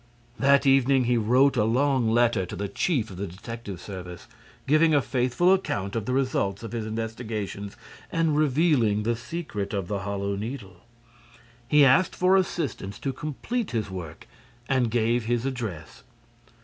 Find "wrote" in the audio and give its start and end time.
1.15-1.55